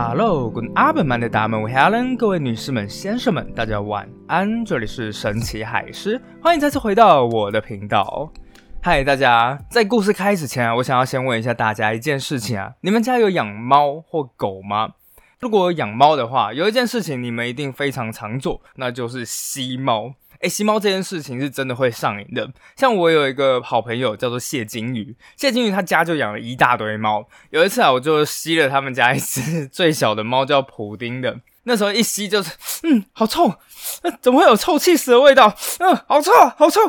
[0.00, 4.64] Hello，跟阿本曼的大门，我 Helen，各位女士们、先生们，大家晚安。
[4.64, 8.32] 这里是神奇海狮，欢迎再次回到我的频道。
[8.80, 14.90] 嗨，大家，在故事开始前，我想要先问一下大家一件事情啊，你们家有养猫或狗吗？
[15.40, 20.14] 如果养猫的话，有一件事情你们一定非常常做，那就是吸猫。
[20.40, 22.48] 哎，吸猫这件事情是真的会上瘾的。
[22.76, 27.28] 像我有一个好朋友叫做谢金鱼，谢金鱼他家就养了一大堆猫。
[27.50, 31.40] 有一次啊，我就吸了他们家一只 最小的猫，叫普丁的。
[31.64, 32.50] 那时候一吸就是，
[32.84, 33.52] 嗯，好臭，
[34.22, 35.54] 怎么会有臭气死的味道？
[35.80, 36.80] 嗯，好臭，好臭。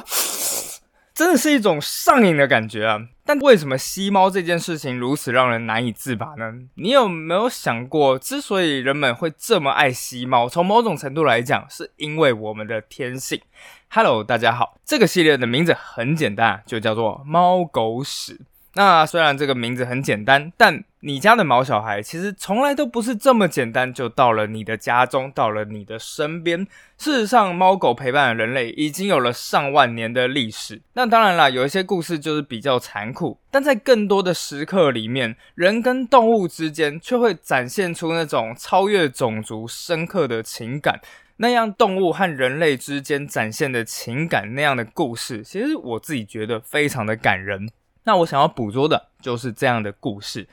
[1.19, 2.97] 真的是一种上瘾的感觉啊！
[3.25, 6.53] 但为什么吸猫这件事情如此让人难以自拔呢？
[6.75, 13.41] 你有没有想过，之所以人们会这么爱吸猫，从某种程度来讲，是因为我们的天性。
[13.89, 18.39] Hello，大家好，这个系列的名字很简单，就叫做猫狗屎。
[18.75, 26.67] 那虽然这个名字很简单，但你家的毛小孩其实从来都不是这么简单就到了你的家中，到了你的身边。
[26.97, 30.81] 事实上，猫狗陪伴人类已经有了上万年的历史。
[30.93, 40.99] 那当然啦，有一些故事就是比较残酷，但在更多的时刻里面，人跟动物之间却会展现出那种超越种族、深刻的情感。
[41.37, 47.69] 那样动物和人类之间展现的情感那样的故事，其实我自己觉得非常的感人。
[48.09, 50.47] 那我想要捕捉的就是这样的故事。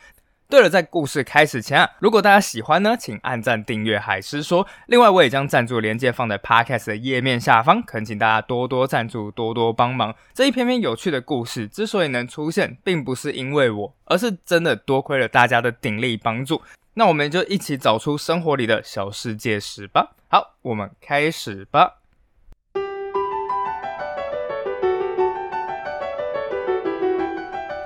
[0.47, 4.67] 对了，在故事开始前啊，如果大家喜欢呢，请按赞、订阅海狮说。
[4.89, 10.15] 另外，我也将赞助连接放在 Podcast 的页面下方，恳请大家多多赞助、多多帮忙。
[10.35, 16.61] 这一篇篇有趣的故事之所以能出现，并不是因为我，而是真的多亏了大家的鼎力帮助。
[16.93, 20.13] 那我们就一起找出生活里的小世界史吧。
[20.29, 21.95] 好，我们开始吧。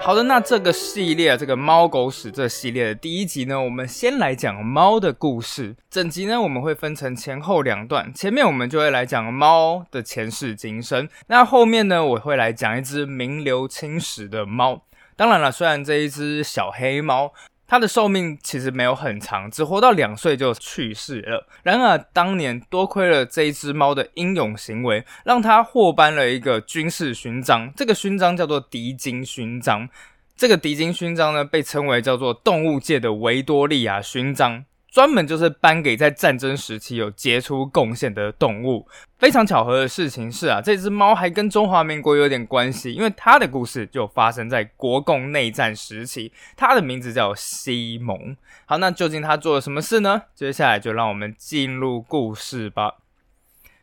[0.03, 5.77] 好的，那这个系列，这个猫狗屎这系列的第一集呢，我们先来讲猫的故事。
[5.91, 14.83] 整集呢，我们会分成前后两段，前面我们就会来讲猫的前世今生，那后面呢，我会来讲一只名留青史的猫。
[15.17, 17.33] 当然了，虽然这一只小黑猫。
[17.71, 21.47] 它的寿命其实没有很长，只活到两岁就去世了。
[21.63, 27.73] 然而当年多亏了这一只猫的英勇行为，让它获颁了一个军事勋章。
[27.77, 29.89] 这个勋章叫做迪金勋章。
[30.37, 34.65] 这个迪金勋章呢，被称为叫做动物界的维多利亚勋章。
[34.91, 38.89] 专门就是颁给在战争时期有杰出贡献的动物。
[39.19, 46.33] 非常巧合的事情是啊，这只猫还跟中华民国有点关系，因为它的故事就发生在国共内战时期。
[46.57, 48.37] 它的名字叫西蒙。
[48.67, 50.23] 好，那究竟它做了什么事呢？
[50.35, 52.97] 接下来就让我们进入故事吧。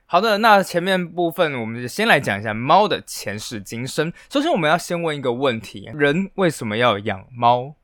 [0.05, 4.11] 好的，那前面部分我们就先来讲一下猫的前世今生。
[4.29, 7.75] 首先，我们要先问一个问题：人为什么要养猫？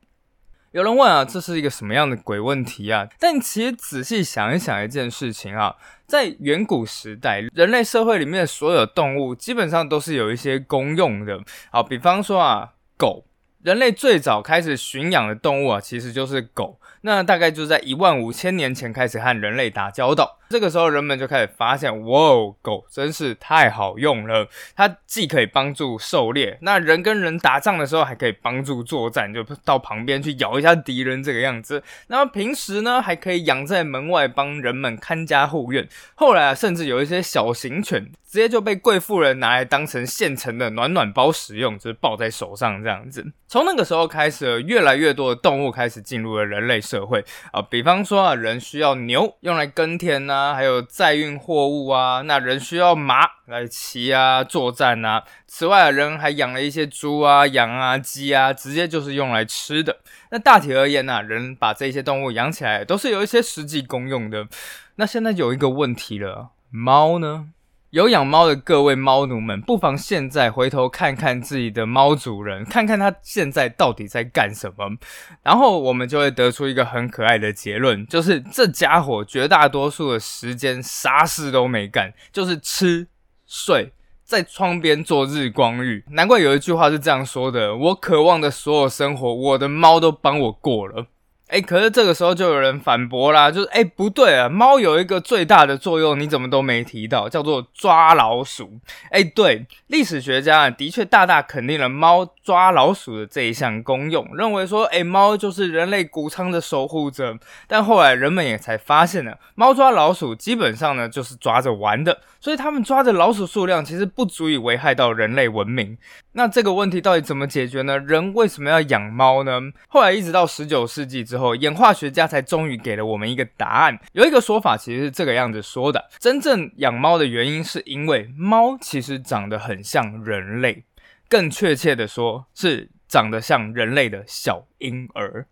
[0.74, 3.06] 有人问啊，这是一个什么样的鬼问题啊？
[3.20, 11.38] 但其实仔细想一想一件事情啊，在远古时代，人类社会里面的所有动物基本上都是有一些功用的。
[11.70, 13.24] 好，比方说啊，狗，
[13.62, 16.80] 人类最早开始驯养的动物啊，其实就是狗。
[17.06, 24.48] 那大概就在一万五千年前开始和人类打交道，这个时候人们就开始发现，哇，狗真是太好用了。
[24.74, 31.82] 它既可以帮助狩猎，那人跟人打仗的时候还可以帮助作战，就到旁边去咬一下敌人这个样子。
[32.06, 35.86] 那么平时呢，还可以养在门外帮人们看家护院。
[36.14, 43.30] 后来啊，甚至有一些小型犬直接就被贵妇人拿来当成现成的暖暖包使用，就是抱在手上这样子。
[43.46, 46.80] 从那个时候开始，越来越多的动物开始进入了人类。
[46.94, 52.22] 社会啊，比方说啊，人需要牛用来耕田呐，还有载运货物啊。
[52.22, 55.24] 那人需要马来骑啊，作战啊。
[55.48, 59.96] 此外啊，人还养了一些猪啊、羊啊、鸡啊，直接就是用来吃的。
[60.30, 64.46] 那大体而言呢，人把这些动物养起来，都是有一些实际功用的。
[64.94, 67.48] 那现在有一个问题了，猫呢？
[67.94, 74.98] 有养猫的各位猫奴们，不妨现在回头看看自己的猫主人，看看他现在到底在干什么，
[75.44, 83.06] 然后我们就会得出一个很可爱的结论，就是这家伙绝大多数的时间啥事都没干，就是吃
[83.46, 83.92] 睡，
[84.24, 86.04] 在窗边做日光浴。
[86.10, 91.06] 难怪有一句话是这样说的：我渴望的所有生活，我的猫都帮我过了。
[91.48, 98.80] 哎，可是这个时候就有人反驳啦，就是哎不对啊，猫有一个最大的作用，你怎么都没提到，叫做抓老鼠。
[99.10, 107.38] 哎，对，历史学家的确大大肯定了猫抓老鼠的这一项功用，认为说，哎，猫就是人类谷仓的守护者。
[107.68, 115.96] 但后来人们也才发现呢，猫抓老鼠基本上呢就是抓着玩的，所以他们抓的老鼠数量其实不足以危害到人类文明。
[116.32, 117.98] 那这个问题到底怎么解决呢？
[117.98, 119.58] 人为什么要养猫呢？
[119.88, 121.54] 后来一直到十九世纪之后。
[121.54, 123.98] 演化学家才终于给了我们一个答案。
[124.12, 130.84] 有一个说法其实是这个样子说的：真正养猫的原因是因为猫其实长得很像人类，
[131.30, 135.46] 更确切的说是长得像人类的小婴儿。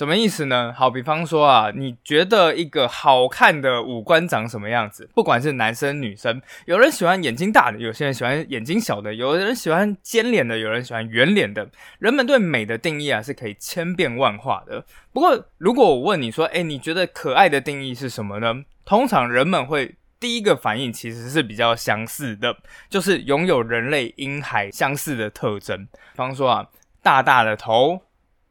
[0.00, 0.72] 什么意思呢？
[0.74, 5.06] 好，比方说啊，你觉得一个好看的五官长什么样子？
[5.14, 11.68] 不管是男生女生，有人喜欢眼睛大的，有些人喜欢眼睛小的，有的人喜欢尖脸的，有人喜欢圆脸的。
[11.98, 14.82] 人们对美的定义啊，是可以千变万化的。
[15.12, 18.54] 不过，如果我问你说，哎，你觉得可爱的定义是什么呢？
[18.86, 22.56] 通常人们会第一个反应其实是比较相似的，
[22.88, 25.84] 就是拥有人类婴孩相似的特征。
[25.84, 26.68] 比方说啊，
[27.02, 28.00] 大大的头，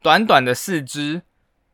[0.03, 1.23] 短短的四肢。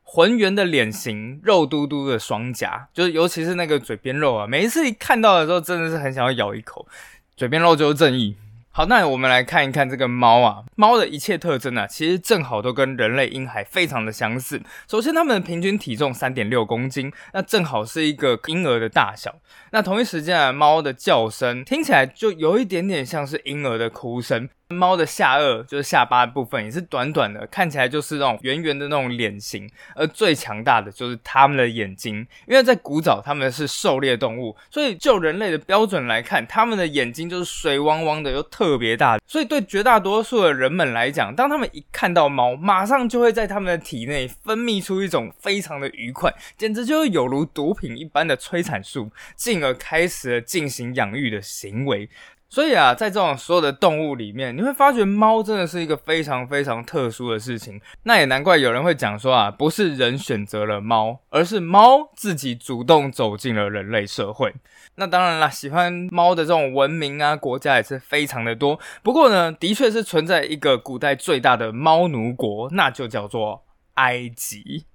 [0.07, 6.87] 浑圆的脸型，肉嘟嘟的双颊，就是尤其是那个嘴边肉啊，每一次一看到的时候，真的是很想要咬一口。
[7.35, 8.37] 嘴边肉就是正义。
[8.69, 14.61] 好，那我们来看一看这个猫啊，猫的一切特征啊，其实正好都跟人类婴孩非常的相似。
[14.87, 19.33] 首先，它们的平均体重三点六公斤，那正好是一个婴儿的大小。
[19.71, 24.49] 那同一时间啊，猫的叫声听起来就有一点点像是婴儿的哭声。
[24.69, 29.69] 猫的下颚就是下巴部分，也是短短的，看起来就是那种圆圆的那种脸型。
[29.93, 39.19] 而最强大的就是它们的眼睛，因为在古早它们是狩猎动物，所以就人类的标准来看，它们的眼睛就是水汪汪的，又特别大。
[39.27, 52.09] 所以对绝大多数的人们来讲，当他们一看到猫，马上就会在他们的体内分泌出一种非常的愉快，简直就是有如毒品一般的催产素，进而开始了进行养育的行为。
[52.47, 57.81] 所以啊，在这种所有的动物里面，你会发觉猫真的是一个非常非常特殊的事情。
[58.03, 64.53] 那也难怪有人会讲说啊，不是人选择了猫，而是猫自己主动走进了人类社会。
[64.95, 68.79] 那当然啦，喜欢猫的这种文明啊，国家也是非常的多。
[69.03, 73.65] 不过呢，的确是存在一个古代最大的猫奴国，那就叫做
[73.95, 74.85] 埃及。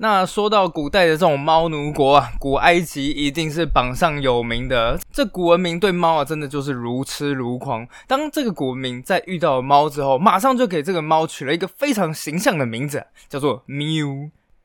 [0.00, 4.96] 那说到古代的这种猫奴国啊，古埃及一定是榜上有名的。
[5.12, 7.86] 这古文明对猫啊，真的就是如痴如狂。
[8.06, 14.06] 当这个古文明在遇到猫之后，马上就给这个猫取了一个非常形象的名字，叫做喵。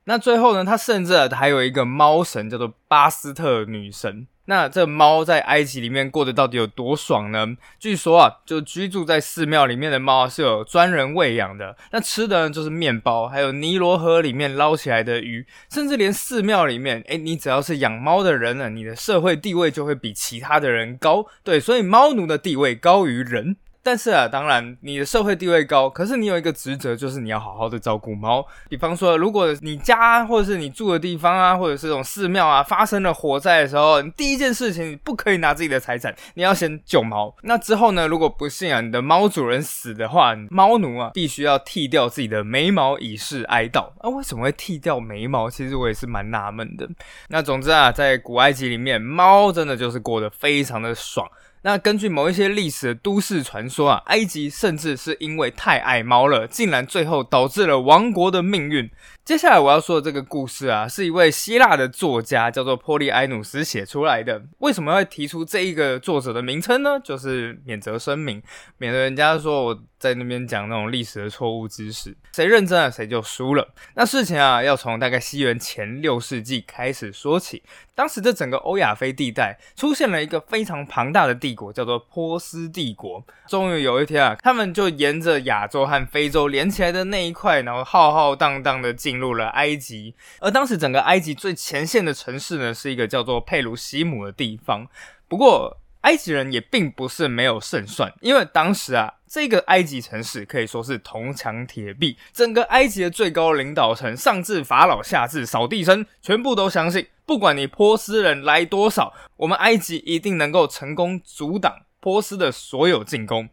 [0.04, 4.28] 那最后呢，它甚至还有一个猫神，叫做巴斯特女神。
[4.46, 7.56] 那这猫在埃及里面过得到底有多爽呢？
[7.80, 21.26] 据说啊，就居住在寺庙里面的猫是有专人喂养的，那吃的呢就是面包，还有尼罗河里面捞起来的鱼，甚至连寺庙里面，哎，你只要是养猫的人呢，你的社会地位就会比其他的人高。
[21.44, 23.58] 对，所以猫奴的地位高于人。
[23.86, 28.46] 但是啊，当然你的社会地位高，可是你有一个职责，就是你要好好的照顾猫。
[28.70, 37.36] 比方说，如果你家或者是你住的地方啊，或者是这种寺庙啊，发生了火灾的时候，你第一件事情你不可以拿自己的财产，你要先救猫。
[37.42, 43.92] 那之后呢，如果不幸啊，你的猫主人死的话，猫奴啊必须要剃掉自己的眉毛以示哀悼。
[44.00, 45.50] 啊，为什么会剃掉眉毛？
[45.50, 46.88] 其实我也是蛮纳闷的。
[47.28, 51.30] 那总之啊，在古埃及里面，猫真的就是过得非常的爽。
[51.66, 58.90] 那根据某一些历史都市传说啊，埃及甚至是因为太爱猫了，竟然最后导致了亡国的命运。
[59.26, 64.44] 接下来我要说的这个故事啊，是一位希腊的作家叫做波利埃努斯写出来的。
[64.58, 67.00] 为什么会提出这一个作者的名称呢？
[67.02, 68.44] 就是免责声明，
[68.78, 72.14] 免得人家说我在那边讲那种历史的错误知识。
[72.34, 73.66] 谁认真了，谁就输了。
[73.96, 77.64] 那事情啊，要从大概西元前六世纪开始说起。
[77.96, 83.24] 当时这整个欧亚非地带出现了一个非常庞大的帝国，叫做波斯帝国。
[83.48, 89.13] 终于有一天啊，他们就沿着亚洲和非洲连起来的那一块，然后浩浩荡荡的进。
[89.14, 94.88] 进入了埃及，而当时整个埃及最前线的城市呢，是一个叫做佩鲁西姆的地方。
[95.28, 113.48] 不过，埃及人也并不是没有胜算，因为当时啊，这个埃及城市可以说是铜墙铁壁，整个埃及的最高领导层，上至法老，下至扫地僧，全部都相信，不管你波斯人来多少，我们埃及一定能够成功阻挡波斯的所有进攻。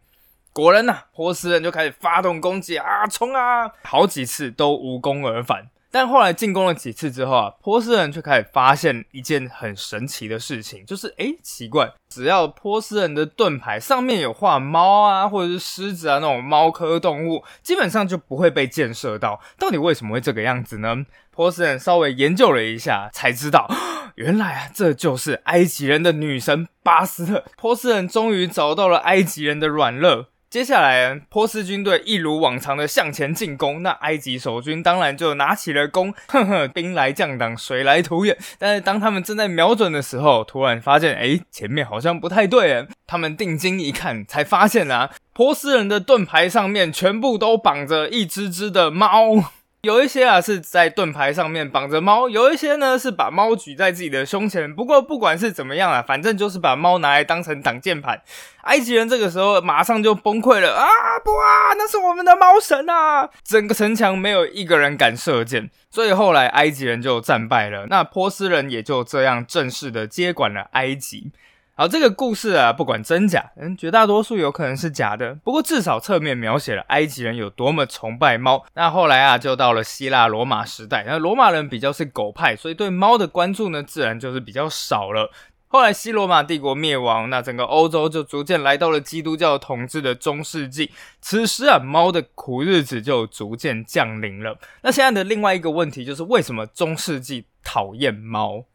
[0.53, 3.71] 果然呐，波斯人就开始发动攻击啊，冲啊！
[3.83, 5.69] 好几次都无功而返。
[5.93, 19.41] 但后来进攻了几次之后啊，波斯人却开始发现一件很神奇的事情，就是诶，奇怪，只要波斯人的盾牌上面有画猫啊，或者是狮子啊那种猫科动物，基本上就不会被箭射到。
[19.57, 21.05] 到底为什么会这个样子呢？
[21.31, 23.69] 波斯人稍微研究了一下，才知道，
[24.15, 27.43] 原来啊，这就是埃及人的女神巴斯特。
[27.57, 30.27] 波斯人终于找到了埃及人的软肋。
[30.51, 38.37] 接下来，波斯军队一如往常的向前进攻，那埃及守军当然就拿起了弓，呵呵，兵来将挡，水来土掩。
[38.59, 42.85] 但是当他们正在瞄准的时候，突然发现，哎，前面好像不太对。
[43.07, 49.53] 他们定睛一看，才发现啊，波斯人的盾牌上面全部都绑着一只只的猫。
[49.83, 54.71] 有一些啊是在盾牌上面绑着猫，有一些呢是把猫举在自己的胸前。
[54.75, 58.21] 不过不管是怎么样啊，反正就是把猫拿来当成挡箭牌。
[58.61, 60.85] 埃及人这个时候马上就崩溃了啊！
[61.25, 63.27] 不啊，那是我们的猫神啊！
[63.43, 67.87] 整个城墙没有一个人敢射箭，所以后来埃及人就战败了。
[67.89, 71.31] 那波斯人也就这样正式的接管了埃及。
[71.73, 75.33] 好，这个故事啊，不管真假，嗯，绝大多数有可能是假的。
[75.43, 78.63] 不过至少侧面描写了埃及人有多么崇拜猫。
[78.75, 85.31] 那后来啊，就到了希腊罗马时代，那罗马人比较是狗派，所以对猫的关注呢，自然就是比较少了。
[85.67, 90.91] 后来西罗马帝国灭亡，那整个欧洲就逐渐来到了基督教统治的中世纪。
[91.21, 94.59] 此时啊，猫的苦日子就逐渐降临了。
[94.83, 98.65] 那现在的另外一个问题就是，为什么中世纪讨厌猫？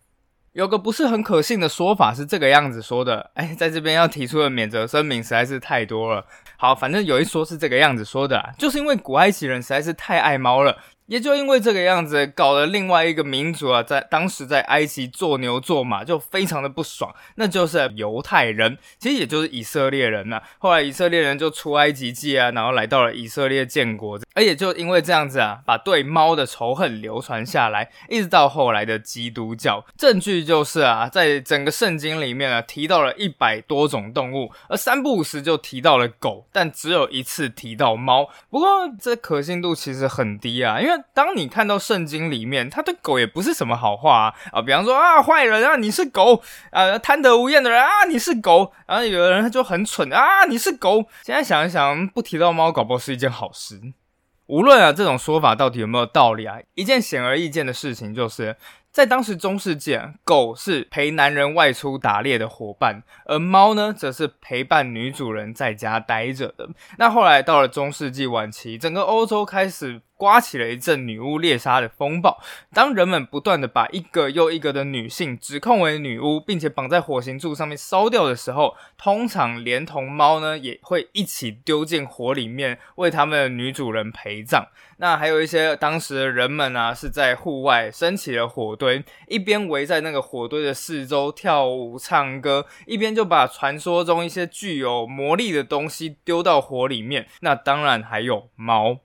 [0.56, 6.24] 有个不是很可信的说法是这个样子说的， 哎，在这边要提出的免责声明实在是太多了。
[6.56, 10.78] 好，反正有一说是这个样子说的，就是因为古埃及人实在是太爱猫了。
[11.06, 20.42] 也就因为这个样子，搞了另外一个民族啊，在当时在埃及做牛做马就非常的不爽，那就是犹太人，其实也就是以色列人呐。
[20.58, 29.86] 后来以色列人就出埃及记啊，然后来到了以色列建国，而也就因为这样子啊，把对猫的仇恨流传下来，一直到后来的基督教。
[29.96, 38.28] 证据就是啊，在整个圣经里面啊，提到了一百多种动物，而三不五时就提到了狗，但只有一次提到猫。
[38.50, 38.68] 不过
[39.00, 40.95] 这可信度其实很低啊，因为。
[41.12, 51.04] 当你看到圣经里面，他对狗也不是什么好话啊啊，比方说啊，坏人啊，你是狗啊，贪得无厌的人啊，你是狗，然后有的人他就很蠢啊，你是狗。
[51.22, 53.80] 现在想一想，不提到猫，搞不好是一件好事。
[54.46, 58.56] 无论啊这种说法到底有没有道理啊，一件显而易见的事情就是。
[58.92, 66.66] 在当时中世纪，狗是陪男人外出打猎的伙伴，而猫呢，则是陪伴女主人在家待着的。
[66.96, 72.42] 那后来到了中世纪晚期，整个欧洲开始刮起了一阵女巫猎杀的风暴。
[72.72, 84.66] 当人们不断的把一个又一个的女性指控为女巫，并且绑在火刑柱上面烧掉的时候，通常连同猫呢，也会一起丢进火里面，为他们的女主人陪葬。
[84.98, 97.26] 那还有一些当时的人们啊，是在户外升起了火堆，一边围在那个火堆的四周跳舞唱歌，一边就把传说中一些具有魔力的东西丢到火里面。
[97.40, 99.00] 那当然还有猫，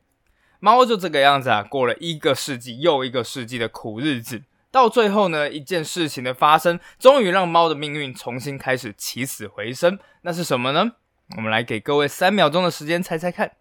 [0.62, 9.98] 猫就这个样子啊，过了一个世纪又一个世纪的苦日子，到最后呢，一件事情的发生，终于让猫的命运重新开始起死回生。
[10.22, 10.91] 那是什么呢？
[11.36, 13.53] 我们来给各位三秒钟的时间猜猜看。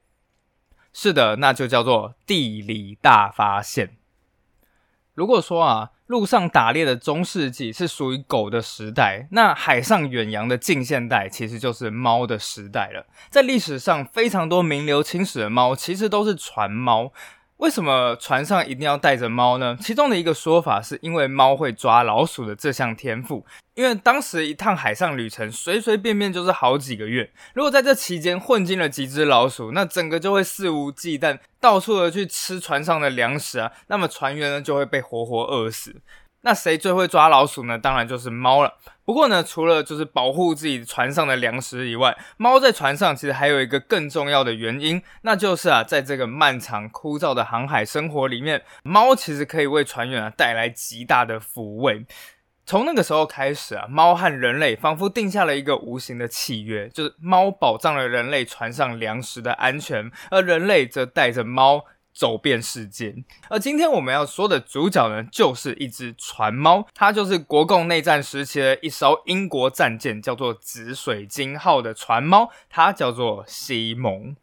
[0.92, 3.96] 是的，那就叫做地理大发现。
[5.14, 13.06] 如果说啊，路上打猎的中世纪是属于狗的时代，那海上远洋的近现代其实就是猫的时代了。
[13.28, 17.12] 在历史上，非常多名留青史的猫其实都是船猫。
[17.60, 19.76] 为什么船上一定要带着猫呢？
[19.82, 23.44] 其中的一个说法是因为猫会抓老鼠的这项天赋。
[23.74, 35.96] 因为当时一趟海上旅程随随便便就是好几个月，如果在这期间混进了几只老鼠，那整个就会肆无忌惮，到处的去吃船上的粮食啊，那么船员呢就会被活活饿死。
[36.42, 37.78] 那谁最会抓老鼠呢？
[37.78, 38.72] 当然就是猫了。
[39.10, 52.06] 不过呢，除了就是保护自己船上的粮食以外，猫在船上其实还有一个更重要的原因，那就是啊，在这个漫长枯燥的航海生活里面，猫其实可以为船员啊带来极大的抚慰。
[52.64, 61.84] 从那个时候开始啊，猫和人类仿佛定下了一个无形的契约，就是猫保障了人类船上粮食的安全，而人类则带着猫。
[62.12, 63.14] 走遍世界，
[63.48, 74.36] 而今天我们要说的主角呢，就是一只船猫，它就是国共内战时期的一艘英国战舰，叫做紫水晶号的船猫，它叫做西蒙。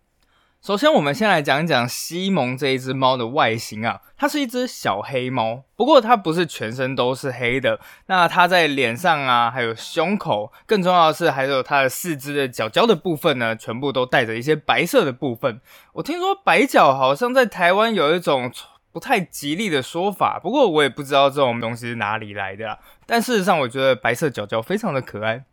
[0.60, 7.80] 首先，我们先来讲一讲西蒙这一只猫的外形啊，它是一只小黑猫，不过它不是全身都是黑的。
[8.08, 15.62] 那它在脸上啊，还有胸口，更重要的是，还有它的四肢的角角的部分呢，全部都带着一些白色的部分。
[15.94, 18.52] 我听说白脚好像在台湾有一种
[18.92, 22.80] 不太吉利的说法，不过我也不知道这种东西是哪里来的。
[23.06, 25.46] 但事实上，我觉得白色脚脚非常的可爱。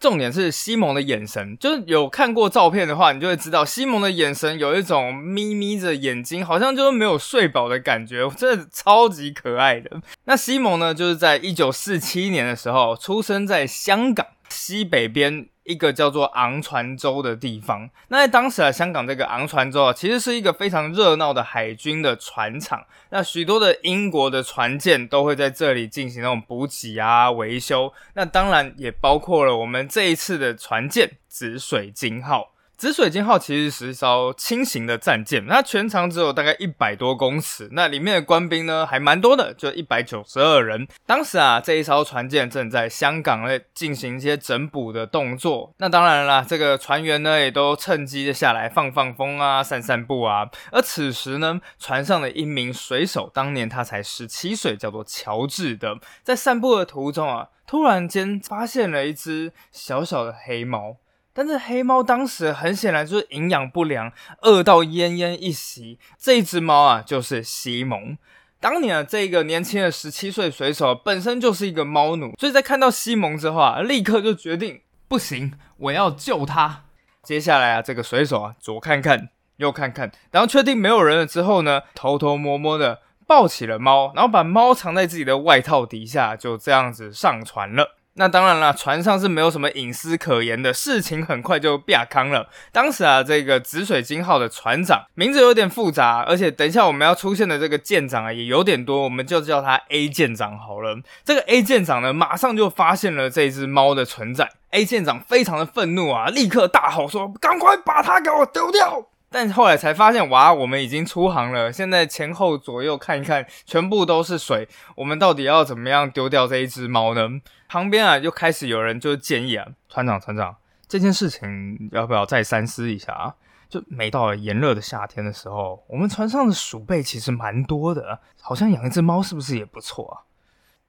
[0.00, 10.00] 重点是西蒙的眼神，就是有看过照片的话，你就会知道西蒙的眼神有一种眯眯着眼睛，好像就是没有睡饱的感觉，真的超级可爱的。
[10.24, 15.48] 那西蒙呢，就是在一九四七年的时候出生在香港西北边。
[15.64, 22.86] 一个叫做昂船洲的地方，那在当时啊，香港这个昂船洲啊，其实是一个非常热闹的海军的船厂。
[23.10, 27.92] 那许多的英国的船舰都会在这里进行那种补给啊、维修。
[28.14, 32.52] 那当然也包括了我们这一次的船舰紫水晶号。
[32.78, 40.86] 紫水晶号其实是一艘轻型的战舰，它全长只有大概一百多公尺，那里面的官兵呢还蛮多的，就一百九十二人。
[41.04, 45.74] 当时啊，这一艘船舰正在香港呢进行一些整补的动作。
[45.78, 50.48] 那当然啦，这个船员呢也都趁机下来放放风啊、散散步啊。
[50.70, 60.98] 而此时呢，船上的一名水手，当年他才十七岁，叫做乔治的，在散步的途中啊，突然间发现了一只小小的黑猫。
[61.38, 66.00] 但是黑猫当时很显然就是营养不良，饿到奄奄一息。
[66.18, 68.18] 这只猫啊，就是西蒙。
[68.58, 76.86] 当年啊，这个年轻的十七岁水手本身就是一个猫奴，所以在看到西蒙之后啊，立刻就决定不行，我要救他。
[77.22, 79.28] 接下来啊，这个水手啊，左看看
[79.58, 87.97] 右看看，然后确定没有人了之后呢，偷偷摸摸的抱起了猫，然后把猫藏在自己的外套底下，就这样子上船了。
[88.18, 92.48] 那当然了，船上是没有什么隐私可言的，事情很快就变康了。
[92.72, 100.98] 当时啊，这个紫水晶号的船长名字有点复杂，而且等一下我们要出现的这个舰长啊也有点多，我们就叫他 A 舰长好了。
[101.24, 104.50] 这个 A 舰长呢，马上就发现了这只猫的存在。
[104.70, 111.70] A 舰长非常的愤怒啊，立刻大吼说：“赶快把它给我丢掉！”但后来才发现，哇，我们已经出航了。
[111.70, 114.66] 现在前后左右看一看，全部都是水。
[114.96, 117.28] 我们到底要怎么样丢掉这一只猫呢？
[117.68, 120.56] 旁边啊，就开始有人就建议啊，船长，船长，
[120.86, 123.34] 这件事情要不要再三思一下啊？
[123.68, 130.24] 就每到了炎热的夏天的时候，我们船上的鼠辈其实蛮多的，好像养一只猫是不是也不错啊？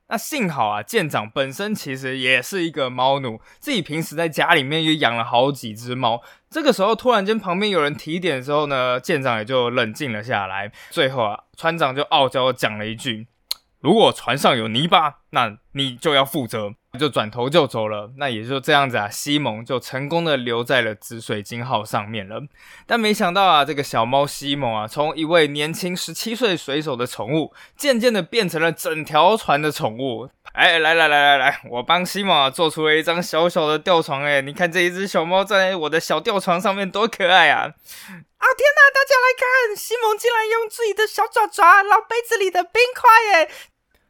[0.09, 6.23] 那幸好啊，舰长本身其实也是一个猫奴，自己平时在家里面也养了好几只猫。
[6.49, 10.71] 这个时候突然间旁边有人提点的时候呢，舰长也就冷静了下来。
[10.89, 13.27] 最后啊，船长就傲娇讲了一句。
[13.81, 18.11] 如果船上有泥巴，那你就要负责，就转头就走了。
[18.17, 22.41] 那也就这样子啊，西蒙就成功的留在了紫水晶号上面了。
[22.87, 30.29] 但没想到啊，这个小猫西蒙啊，从一位年轻十七岁水手的宠物，渐渐的变成了整条船的宠物。
[30.53, 34.23] 哎，来来来来来，我帮西蒙啊做出了一张小小的吊床。
[34.23, 37.59] 哎，你看这一只小猫在我的小吊床上面多可爱啊！
[37.59, 43.35] 啊天哪，大家来看，西蒙竟然用自己的小爪爪捞杯子里的冰块！
[43.35, 43.49] 哎。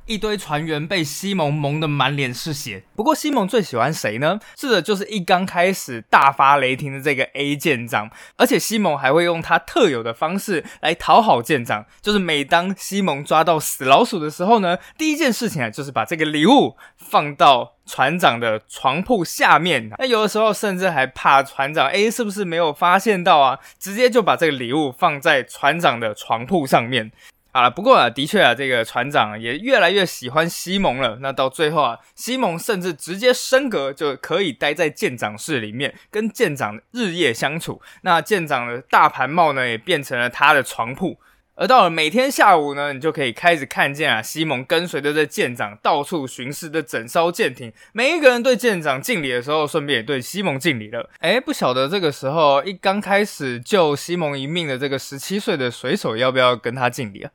[0.09, 2.83] 一堆船员被西蒙蒙得满脸是血。
[2.95, 4.39] 不过西蒙最喜欢谁呢？
[4.57, 8.09] 是的，就是一刚开始大发雷霆的这个 A 舰长。
[8.35, 19.91] 而且西蒙还会用他特有的方式来讨好舰长，就是每当西蒙抓到死老鼠的时候呢，第一件事情啊，就是把这个礼物放到船长的床铺下面。
[19.99, 27.11] 那有的时候甚至还怕船长 A 是不是没有发现到啊，直接就把这个礼物放在船长的床铺上面。
[27.51, 31.17] 好了，不过啊，的确啊，这个船长也越来越喜欢西蒙了。
[31.19, 37.81] 那到最后啊，西蒙甚至直接升格，就可以待在舰长室里面，跟舰长日夜相处。
[38.03, 41.19] 那舰长的大盘帽呢，也变成了他的床铺。
[41.59, 47.73] 而到了每天下午呢，你就可以开始看见啊，西蒙跟随着这舰长到处巡视的整艘舰艇。
[47.91, 51.09] 每一个人对舰长敬礼的时候，顺便也对西蒙敬礼了。
[51.19, 57.31] 哎，不晓得这个时候一刚开始救西蒙一命的这个十七岁的水手，要不要跟他敬礼啊？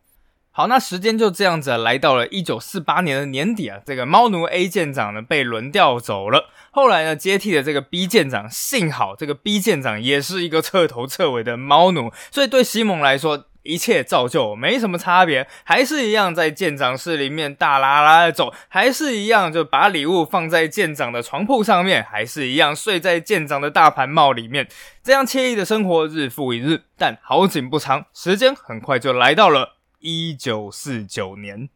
[0.52, 24.68] 好，那时间就这样子来到了一九四八年的年底啊，这个猫奴 A 舰长呢被轮调走了，后来呢接替的这个 B 舰长，幸好这个 B 舰长也是一个彻头彻尾的猫奴，所以对西蒙来说一切照旧，没什么差别，还是一样在舰长室里面大啦啦的走，还是一样就把礼物放在舰长的床铺上面，还是一样睡在舰长的大盘帽里面，
[25.02, 26.82] 这样惬意的生活日复一日。
[26.96, 29.78] 但好景不长，时间很快就来到了。
[29.98, 31.70] 一九四九年。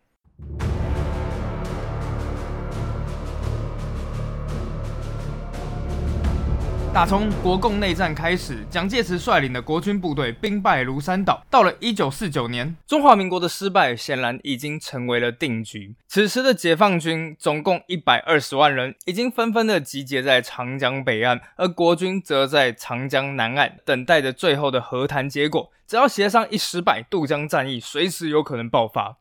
[6.93, 11.41] 打从国共内战开始，蒋介石率领的国军部队兵败如山倒。
[11.49, 15.95] 到了一九四九年，中华民国的失败显然已经成为了定局。
[16.09, 25.71] 此时的解放军总共一百二十万人，已经纷纷的集结在长江北岸，而国军则在长江南岸等待着最后的和谈结果。
[25.87, 29.19] 只要协商一失败，渡江战役随时有可能爆发。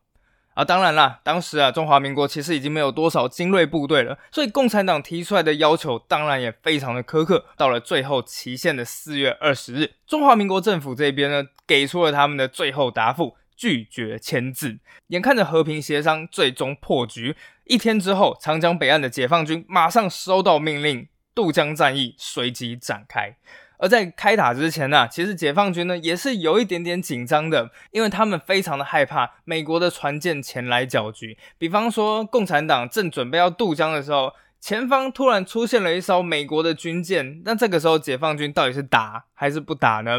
[0.58, 7.44] 啊，当然啦，当时啊，中华民国其实已经没有多少精锐部队了，所以共产党提出来的要求当然也非常的苛刻。
[7.56, 14.80] 到了最后期限的四月二十日，中华民国政府这边呢，给出了他们的最后答复，拒绝签字。
[15.06, 23.36] 眼看着和平协商最终破局，一天之后，长江北岸的解放军马上收到命令，渡江战役随即展开。
[23.78, 31.38] 而在开打之前呢，其实解放军呢也是有一点点紧张的，因为他们非常的害怕美国的船舰前来搅局。
[31.56, 40.18] 比方说，共产党正准备要渡江的时候，前方突然出现了一艘美国的军舰，那这个时候解放军到底是打还是不打呢？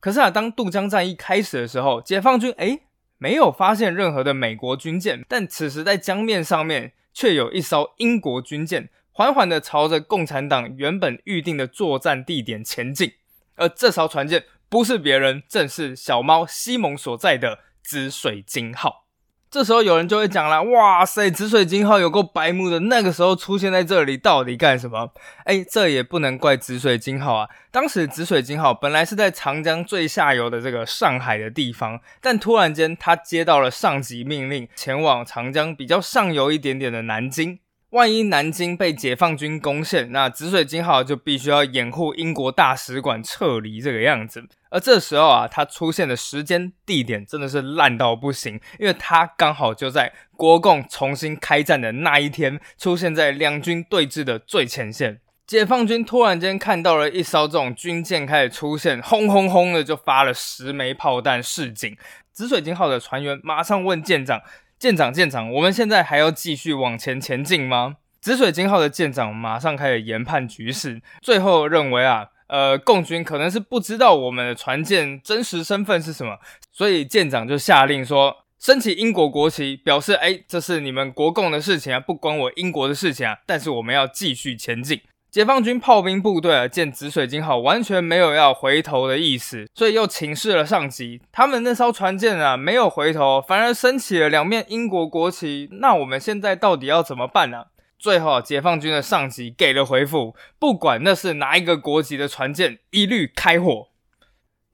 [0.00, 2.80] 可是啊，当渡江战役开始的时候，解放军诶
[3.18, 13.14] 没有发现任何的美国军舰，但此时在江面上面却有一艘英国军舰缓缓地朝着共产党原本预定的作战地点前进，
[13.54, 19.06] 而这艘船舰不是别人，正是小猫西蒙所在的紫水晶号。
[19.50, 25.10] 这时候有人就会讲了，哇塞，紫水晶号有够白目的，那个时候出现在这里到底干什么？
[25.44, 27.48] 哎，这也不能怪紫水晶号啊。
[27.70, 37.60] 当时紫水晶号本来是在长江最下游的这个上海的地方，但突然间他接到了上级命令，前往长江比较上游一点点的南京。
[37.90, 44.44] 万一南京被解放军攻陷，那紫水晶号就必须要掩护英国大使馆撤离这个样子。
[44.70, 55.20] 而这时候啊，它出现的时间地点真的是烂到不行，因为它刚好就在国共重新开战的那一天，出现在两军对峙的最前线。
[55.46, 61.96] 解放军突然间看到了一艘这种军舰开始出现，轰轰轰的就发了十枚炮弹示警。
[62.32, 64.42] 紫水晶号的船员马上问舰长。
[64.78, 67.96] 舰长，舰长，我们现在还要继续往前前进吗？
[68.20, 76.38] 紫水晶号的舰长马上开始研判局势，最后认为啊，呃，共军可能是不知道我们的船舰真实身份是什么，
[76.72, 85.00] 所以舰长就下令说，升起英国国旗，表示，哎，这是你们国共的事情啊，不关我英国的事情啊，但是我们要继续前进。
[85.36, 91.20] 解放军炮兵部队啊，见紫水晶号完全没有要回头的意思，所以又请示了上级。
[91.30, 95.68] 他们那艘船舰啊，没有回头，反而升起了两面英国国旗。
[95.72, 97.66] 那我们现在到底要怎么办呢？
[97.98, 103.88] 最后，解放军的上级给了回复：不管那是哪一个国籍的船舰，一律开火。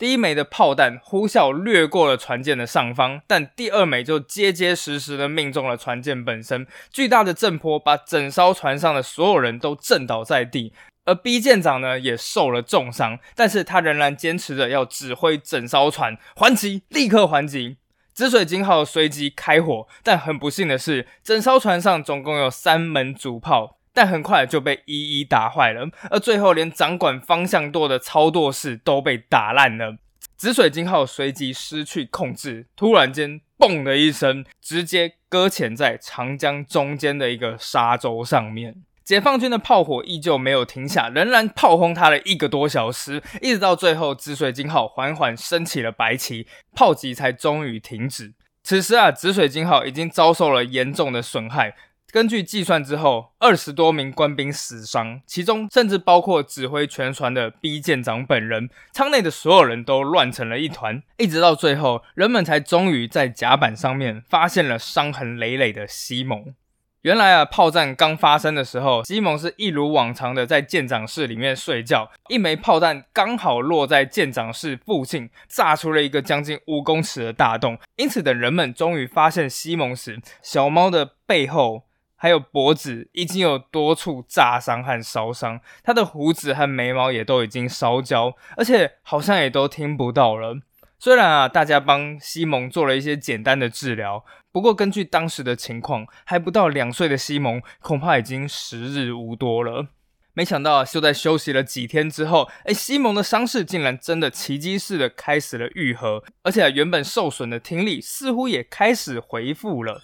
[0.02, 6.66] 第一枚的炮弹呼啸掠过了船舰的上方，但第二枚就结结实实的命中了船舰本身。
[6.90, 10.72] 巨大的震波把整艘船上的所有人都震倒在地，
[11.04, 17.76] 而 B 舰长呢也受了重伤，但是他仍然坚持着要指挥整艘船还击，立刻还击。
[18.12, 23.78] 紫水晶号随即开火，但很不幸的是，整艘船上总共有三门主炮。
[23.94, 29.96] 但很快就被一一打坏了，而最后连掌管方向舵的操作室都被打烂了。
[30.36, 38.82] 紫水晶号随即失去控制，突然间“嘣”的一声，直接搁浅在长江中间的一个沙洲上面。
[39.04, 48.32] 解放军的炮火依旧没有停下，仍然炮轰它了一个多小时，一直到最后紫水晶号缓缓升起了白旗，炮击才终于停止。
[48.64, 51.74] 此时啊，紫水晶号已经遭受了严重的损害。
[52.12, 58.68] 根据计算之后，二十多名官兵死伤，其中甚至包括指挥全船的 B 舰长本人。
[58.92, 66.54] 舱内的所有人都乱成了一团，一直到最后，人们才终于在甲板上面发现了伤痕累累的西蒙。
[67.00, 77.78] 原来啊，炮战刚发生的时候，西蒙是一如往常的在舰长室里面睡觉，一枚炮弹刚好落在舰长室附近，炸出了一个将近五公尺的大洞。
[77.96, 81.84] 因此，等人们终于发现西蒙时，小猫的背后。
[82.22, 90.58] 还有脖子已经有多处炸伤和烧伤，他的胡子和眉毛也都已经烧焦，而且好像也都听不到了。
[91.00, 99.88] 虽然啊，大家帮西蒙做了一些简单的治疗，不过根据当时的情况，还不到两岁的西蒙恐怕已经时日无多了。
[100.32, 110.02] 没想到啊就在休息了几天之后，哎，西蒙的伤势竟然真的奇迹似的开始了愈合，而且原本受损的听力似乎也开始恢复了。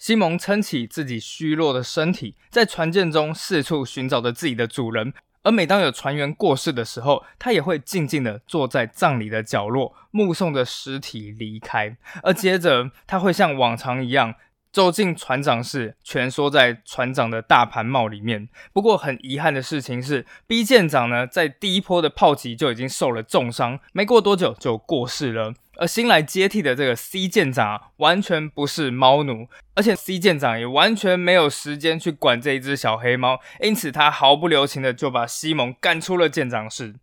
[0.00, 5.12] 西蒙撑起自己虚弱的身体，在船舰中四处寻找着自己的主人。
[5.42, 11.98] 而每当有船员过世的时候，他也会静静地坐在葬礼的角落，目送着尸体离开。
[12.22, 14.34] 而接着，他会像往常一样
[14.72, 18.48] 走进船长室，蜷缩在船长的大盘帽里面。
[18.72, 25.54] 不过，很遗憾的事情是，B 舰长呢，在第一波的炮击就已经受了重伤，没过多久就过世了。
[25.76, 36.96] 而新来接替的这个 C 舰长完全不是猫奴，而且 C 舰长也完全没有时间去管这一只小黑猫，因此他毫不留情的就把西蒙赶出了舰长室。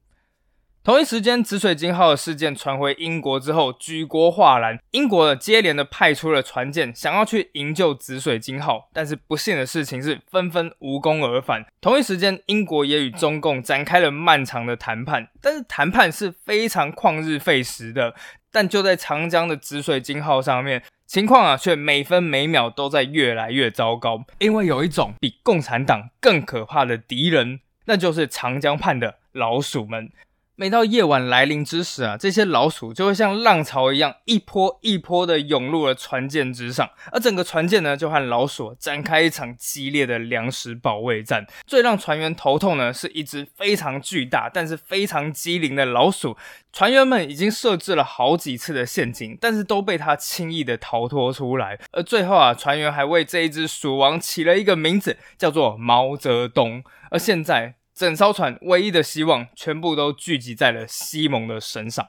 [0.87, 4.79] 同一时间，紫水晶号的事件传回英国之后，举国哗然。
[4.91, 11.65] 英国的接连的派出了船舰，想要去营救紫水晶号，但是不幸的事情是，纷纷无功而返。
[11.81, 18.15] 同一时间，英国也与中共展开了漫长的谈判，但是谈判是非常旷日费时的。
[18.49, 24.23] 但就在长江的紫水晶号上面，情况啊却每分每秒都在越来越糟糕。
[24.39, 30.09] 因为有一种比共产党更可怕的敌人，那就是长江畔的老鼠们。
[30.59, 41.45] 每到夜晚来临之时啊，这些老鼠就会像浪潮一样，一波一波的涌入了船舰之上，而整个船舰呢，就和老鼠展开一场激烈的粮食保卫战。
[41.67, 46.35] 最让船员头痛呢，是一只非常巨大但是非常机灵的老鼠。
[46.73, 51.79] 船员们已经设置了好几次的陷阱，但是都被它轻易的逃脱出来。
[51.91, 56.83] 而最后啊，船员还为这一只鼠王起了一个名字，叫做毛泽东。
[57.11, 57.75] 而现在。
[57.97, 62.07] 整艘船唯一的希望全部都聚集在了西蒙的身上。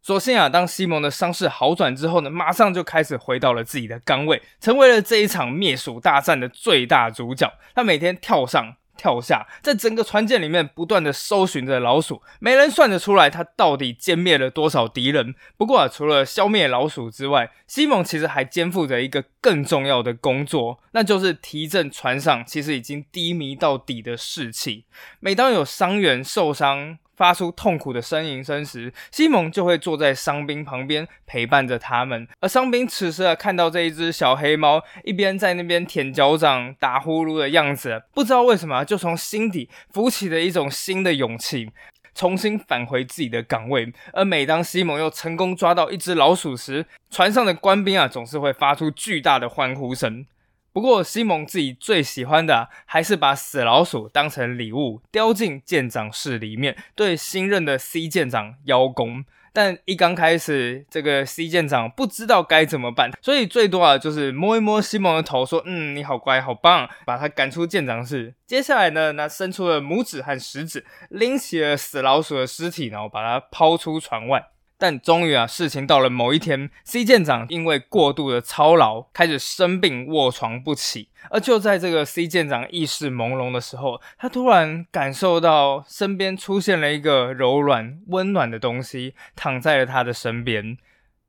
[0.00, 7.52] 所幸啊，当西蒙的伤势好转之后呢，马上就开始回到了自己的岗位，成为了这一场灭鼠大战的最大主角。
[7.74, 8.76] 他每天跳上。
[8.98, 15.34] 跳下，在整个船舰里面不断的搜寻着老鼠，没人算得出来他到底歼灭了多少敌人。
[15.56, 24.84] 不过啊，除了消灭老鼠之外，西蒙其实还肩负着一个更重要的工作，那就是提振船上其实已经低迷到底的士气。
[25.20, 32.26] 每当有伤员受伤，发出痛苦的呻吟声时，西蒙就会坐在伤兵旁边陪伴着他们。
[32.38, 41.72] 而伤兵此时啊，看到这一只小黑猫一边在那边舔脚掌、打呼噜的样子，不知道为什么就从心底浮起了一种新的勇气，
[42.14, 43.92] 重新返回自己的岗位。
[44.12, 50.24] 而每当西蒙又成功抓到一只老鼠时，船上的官兵啊，总是会发出巨大的欢呼声。
[50.72, 59.24] 不过，西蒙自己最喜欢的还是把死老鼠当成礼物叼进舰长室里面，对新任的 C 舰长邀功。
[59.52, 68.34] 但一刚开始，这个 C 舰长不知道该怎么办，所以最多啊就是摸一摸西蒙的头，说：“嗯，你好乖，好棒。”把他赶出舰长室。
[68.46, 74.46] 接下来呢，那伸出了拇指和食指，拎起了死老鼠的尸体，然后把它抛出船外。
[74.80, 81.08] 但终于啊，事情到了某一天，C 舰长因为过度的操劳开始生病，卧床不起。
[81.30, 90.78] 而就在这个 C 舰长意识朦胧的时候，他突然感受到身边出现了一个柔软温暖的东西，躺在了他的身边。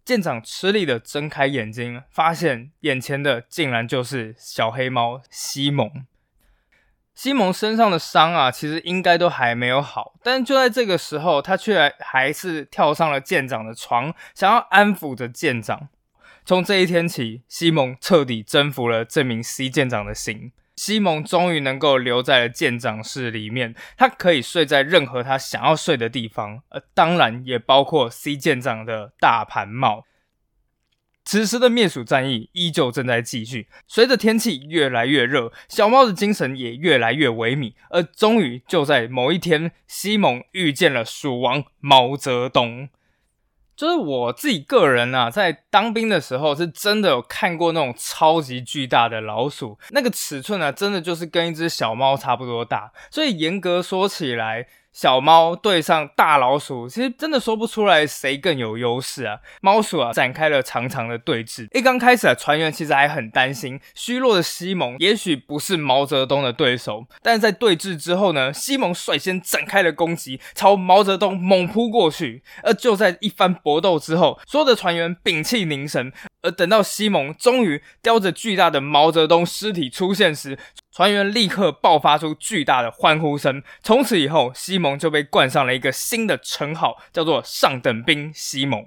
[0.06, 6.06] 舰长吃力的睁开眼睛，发现眼前的竟然就是小黑猫西蒙。
[7.20, 15.90] 西蒙身上的伤啊，其实应该都还没有好，但就在这个时候，他却还是跳上了舰长的床，想要安抚着舰长。
[16.46, 20.54] 从这一天起，西蒙彻底征服了这名 C 舰长的心。
[20.78, 30.06] 西蒙终于能够留在了舰长室里面，他可以睡在任何他想要睡的地方，呃，当然也包括 C 舰长的大盘帽。
[31.30, 33.68] 此时的灭鼠战役依旧正在继续。
[33.86, 37.74] 随着天气越来越热，小猫的精神也越来越萎靡。
[37.92, 42.90] 而终于就在某一天，西蒙遇见了鼠王毛泽东。
[43.76, 52.92] 就是我自己个人啊，在当兵的时候，是真的有看过那种超级巨大的老鼠，那个尺寸呢，真的就是跟一只小猫差不多大。
[53.12, 59.40] 所以严格说起来，小猫对上大老鼠，其实真的说不出来谁更有优势啊！
[59.62, 61.68] 猫鼠啊，展开了长长的对峙。
[61.78, 67.06] 一刚开始啊，船员其实还很担心，虚弱的西蒙也许不是毛泽东的对手。
[67.22, 72.44] 但在对峙之后呢，西蒙率先展开了攻击，朝毛泽东猛扑过去。
[72.64, 76.12] 而就在一番搏斗之后，所有的船员屏气凝神。
[76.42, 80.58] 而等到西蒙终于叼着巨大的毛泽东尸体出现时，
[81.00, 83.64] 船员立刻爆发出巨大的欢呼声。
[83.82, 88.84] 从此以后，西蒙就被冠上了一个新的称号，叫做“上等兵西蒙”。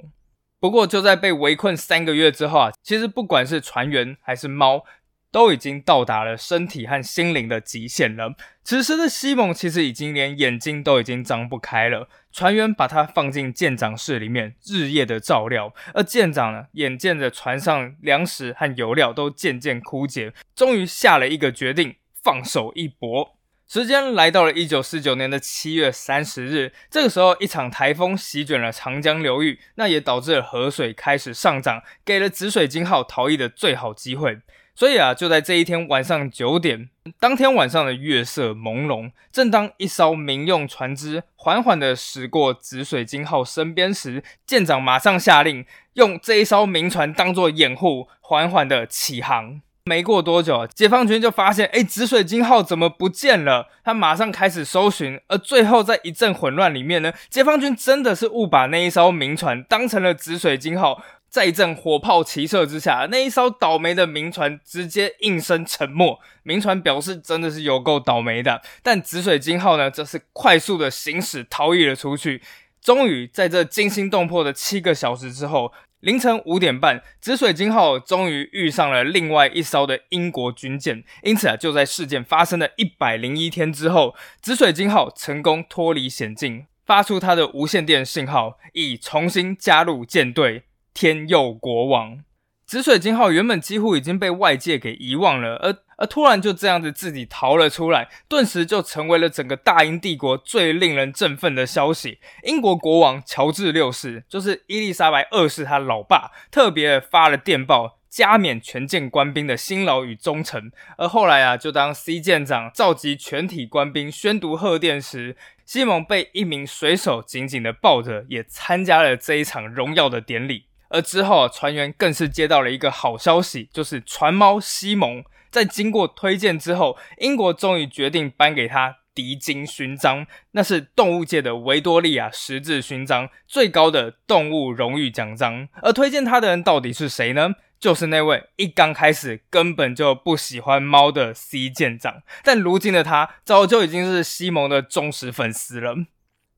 [0.60, 4.84] 不过，就在被围困三个月之后啊，其实不管是船员还是猫。
[5.30, 8.34] 都已经到达了身体和心灵的极限了。
[8.62, 12.06] 此时的西蒙其实已经连眼睛都已经张不开了。
[12.30, 15.72] 船员把他放进舰长室里面，日夜的照料。
[15.94, 23.36] 而舰长呢，眼见着船上粮食和油料都渐渐枯竭，终于下了一个决定，放手一搏。
[23.66, 34.40] 时间来到了一九四九年的七月三十日，这个时候一场台风席卷了长江流域，那也导致了河水开始上涨，给了紫水晶号逃逸的最好机会。
[34.74, 49.62] 所以啊，就在这一天晚上九点，当天晚上的月色朦胧，正当一艘民用船只缓缓地驶过紫水晶号身边时，舰长马上下令，用这一艘民船当做掩护，缓缓地起航。
[49.84, 53.68] 没过多久，解放军就发现，哎，紫水晶号怎么不见了？
[53.84, 61.02] 他马上开始搜寻，而最后在一阵混乱里面呢，解放军真的是误把那一艘民船当成了紫水晶号。
[61.32, 66.20] 在一阵火炮齐射之下，那一艘倒霉的民船直接应声沉没。
[66.42, 72.42] 民船表示真的是有够倒霉的，但紫水晶号呢，则是快速的行驶逃逸了出去。
[72.82, 81.04] 终于在这惊心动魄的七个小时之后，凌晨五点半，紫水晶号终于遇上了另外一艘的英国军舰。
[81.22, 86.66] 因此啊，就在事件发生的一百零一天之后，紫水晶号成功脱离险境。
[86.84, 92.24] 发出它的无线电信号，以重新加入舰队天佑国王。
[92.66, 102.18] 紫水晶号原本几乎已经被外界给遗忘了，而而突然就这样子自己逃了出来，顿时就成为了整个大英帝国最令人振奋的消息。
[102.42, 107.98] 英国国王乔治六世，就是伊丽莎白二世他老爸，特别发了电报。
[108.10, 115.34] 加冕全舰官兵的辛劳与忠诚，而后来啊，就当 C 舰长召集全体官兵宣读贺电时，
[115.64, 120.66] 西蒙被一名水手紧紧的抱着，也参加了这一场荣耀的典礼。
[120.90, 135.68] 而之后，船员更是接到了一个好消息，就是船猫西蒙在经过推荐之后，英国终于决定颁给他迪金勋章，那是动物界的维多利亚十字勋章，最高的动物荣誉奖章。
[135.82, 137.50] 而推荐他的人到底是谁呢？
[137.78, 145.96] 就是那位一刚开始根本就不喜欢猫的 C 舰长，但如今的他早就已经是西蒙的忠实粉丝了。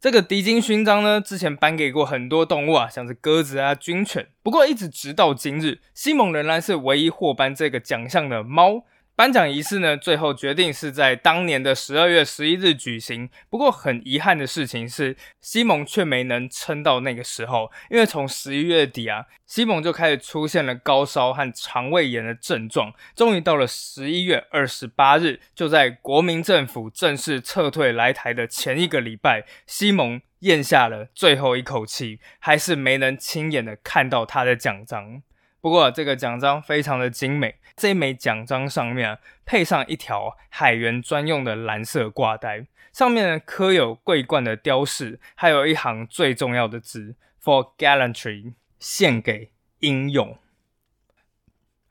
[0.04, 8.84] 这个迪金勋章呢，之前颁给过很多动物啊，像是鸽子啊、军犬，不过一直直到今日，西蒙仍然是唯一获颁这个奖项的猫。
[9.16, 13.30] 颁奖仪式呢，最后决定是在当年的十二月十一日举行。
[13.48, 22.92] 不过很遗憾的事情是，西蒙却没能撑到那个时候，因为从十一月底啊，西蒙就开始出现了高烧和肠胃炎的症状。
[23.14, 35.22] 终于到了十一月二十八日，就在国民政府正式撤退来台的前一个礼拜，西蒙咽下了最后一口气，还是没能亲眼的看到他的奖章。
[35.64, 50.36] 不过这个奖章非常的精美，这一枚奖章上面配上一条海员专用的蓝色挂带，上面刻有桂冠的雕饰，还有一行最重要的字：For gallantry，献给英勇。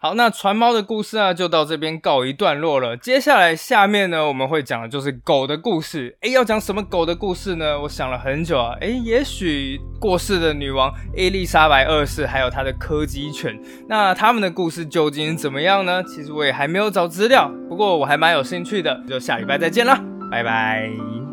[0.04, 2.98] 好，那船猫的故事啊，就到这边告一段落了。
[2.98, 6.14] 接下来下面呢，我们会讲的就是狗的故事。
[6.20, 7.80] 诶，要讲什么狗的故事呢？
[7.80, 8.76] 我想了很久啊。
[8.82, 16.04] 诶，也许过世的女王伊丽莎白二世，还有她的柯基犬，那他们的故事究竟怎么样呢？
[16.04, 19.02] 其实我也还没有找资料，不过我还蛮有兴趣的。
[19.08, 21.33] 就下礼拜再见啦，拜拜。